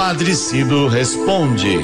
[0.00, 1.78] Padre Cido responde.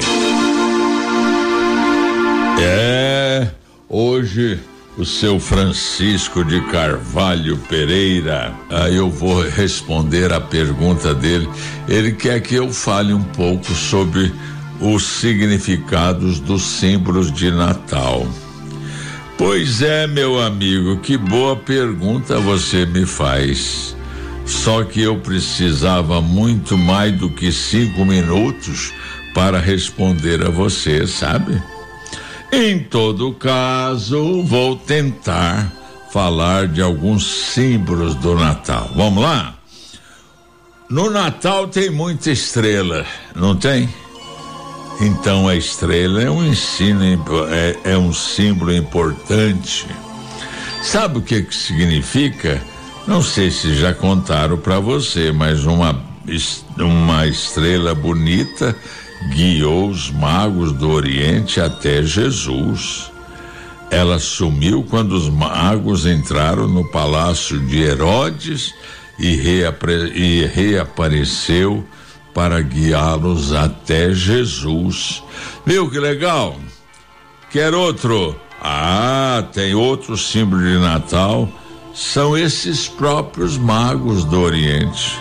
[2.59, 3.47] É,
[3.87, 4.59] hoje
[4.97, 11.47] o seu Francisco de Carvalho Pereira, aí eu vou responder a pergunta dele.
[11.87, 14.33] Ele quer que eu fale um pouco sobre
[14.81, 18.25] os significados dos símbolos de Natal.
[19.37, 23.95] Pois é, meu amigo, que boa pergunta você me faz.
[24.47, 28.93] Só que eu precisava muito mais do que cinco minutos
[29.33, 31.61] para responder a você, sabe?
[32.51, 35.71] Em todo caso, vou tentar
[36.11, 38.89] falar de alguns símbolos do Natal.
[38.95, 39.53] Vamos lá?
[40.89, 43.89] No Natal tem muita estrela, não tem?
[45.01, 47.03] Então a estrela é um ensino,
[47.49, 49.85] é, é um símbolo importante.
[50.81, 52.63] Sabe o que que significa?
[53.07, 56.05] Não sei se já contaram para você, mas uma
[56.77, 58.75] uma estrela bonita
[59.33, 63.09] guiou os magos do Oriente até Jesus.
[63.89, 68.73] Ela sumiu quando os magos entraram no palácio de Herodes
[69.17, 71.85] e, reapre, e reapareceu
[72.33, 75.23] para guiá-los até Jesus.
[75.65, 76.57] Viu que legal?
[77.49, 78.35] Quer outro?
[78.61, 81.49] Ah, tem outro símbolo de Natal.
[81.93, 85.19] São esses próprios magos do Oriente.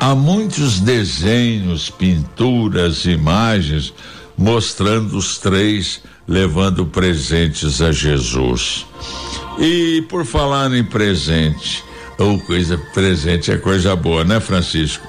[0.00, 3.92] Há muitos desenhos, pinturas, imagens
[4.36, 8.86] mostrando os três levando presentes a Jesus.
[9.58, 11.84] E por falar em presente,
[12.16, 15.06] ou coisa presente é coisa boa, né, Francisco?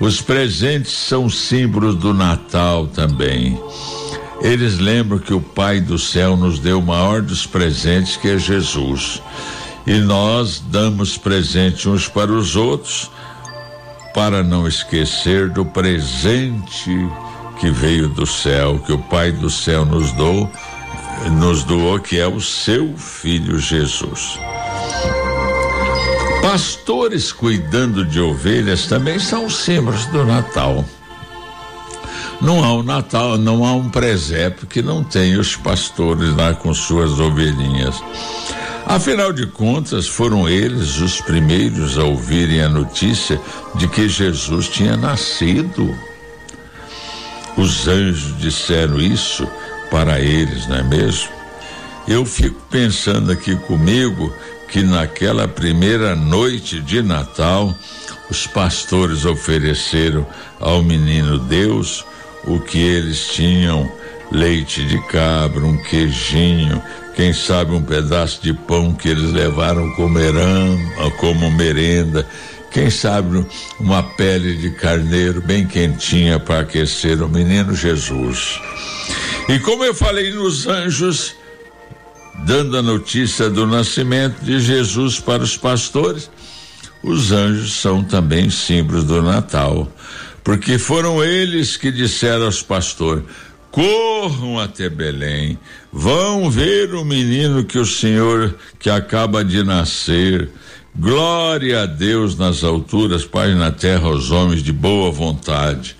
[0.00, 3.60] Os presentes são símbolos do Natal também.
[4.40, 8.38] Eles lembram que o Pai do céu nos deu o maior dos presentes, que é
[8.38, 9.22] Jesus.
[9.86, 13.10] E nós damos presente uns para os outros,
[14.14, 16.90] para não esquecer do presente
[17.60, 20.50] que veio do céu, que o Pai do céu nos deu,
[21.32, 24.38] nos doou, que é o seu filho Jesus.
[26.40, 30.84] Pastores cuidando de ovelhas também são símbolos do Natal.
[32.40, 36.74] Não há um Natal, não há um presépio que não tenha os pastores lá com
[36.74, 38.02] suas ovelhinhas.
[38.86, 43.40] Afinal de contas, foram eles os primeiros a ouvirem a notícia
[43.74, 45.96] de que Jesus tinha nascido.
[47.56, 49.48] Os anjos disseram isso
[49.90, 51.30] para eles, não é mesmo?
[52.06, 54.32] Eu fico pensando aqui comigo
[54.68, 57.74] que naquela primeira noite de Natal,
[58.28, 60.26] os pastores ofereceram
[60.60, 62.04] ao menino Deus
[62.44, 63.90] o que eles tinham:
[64.30, 66.82] leite de cabra, um queijinho,
[67.14, 70.78] quem sabe um pedaço de pão que eles levaram comerão,
[71.18, 72.26] como merenda,
[72.70, 73.46] quem sabe
[73.78, 78.60] uma pele de carneiro bem quentinha para aquecer o menino Jesus.
[79.48, 81.36] E como eu falei nos anjos,
[82.44, 86.28] dando a notícia do nascimento de Jesus para os pastores,
[87.02, 89.86] os anjos são também símbolos do Natal,
[90.42, 93.22] porque foram eles que disseram aos pastores:
[93.74, 95.58] corram até Belém,
[95.92, 100.48] vão ver o menino que o Senhor que acaba de nascer.
[100.96, 105.96] Glória a Deus nas alturas, Pai na terra aos homens de boa vontade.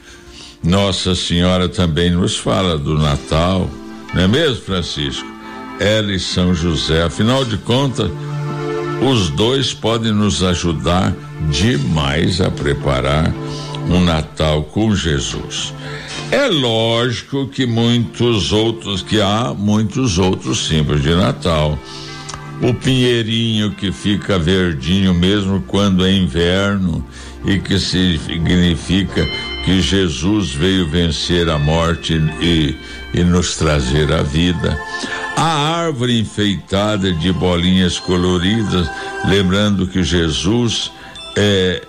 [0.62, 3.68] Nossa Senhora também nos fala do Natal,
[4.14, 5.34] não é mesmo, Francisco?
[5.80, 7.02] ela e São José.
[7.02, 8.08] Afinal de contas,
[9.02, 11.12] os dois podem nos ajudar
[11.50, 13.34] demais a preparar
[13.88, 15.74] um Natal com Jesus.
[16.30, 21.78] É lógico que muitos outros, que há muitos outros símbolos de Natal.
[22.62, 27.04] O pinheirinho que fica verdinho mesmo quando é inverno
[27.44, 29.26] e que significa
[29.64, 32.76] que Jesus veio vencer a morte e,
[33.12, 34.78] e nos trazer a vida.
[35.36, 38.88] A árvore enfeitada de bolinhas coloridas,
[39.26, 40.91] lembrando que Jesus
[41.36, 41.82] é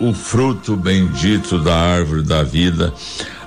[0.00, 2.92] o fruto bendito da árvore da vida.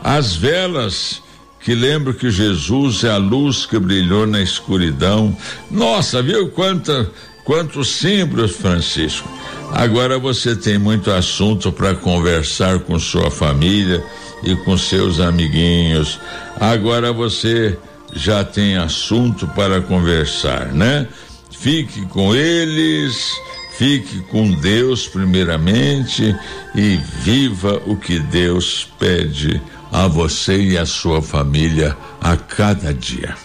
[0.04, 1.22] As velas
[1.68, 5.36] que lembram que Jesus é a luz que brilhou na escuridão.
[5.70, 7.12] Nossa, viu quanta,
[7.44, 9.30] quantos símbolos, Francisco.
[9.74, 14.02] Agora você tem muito assunto para conversar com sua família
[14.44, 16.18] e com seus amiguinhos.
[16.58, 17.78] Agora você
[18.14, 21.06] já tem assunto para conversar, né?
[21.52, 23.36] Fique com eles,
[23.78, 26.34] fique com Deus primeiramente
[26.74, 29.62] e viva o que Deus pede
[29.92, 33.38] a você e a sua família a cada dia.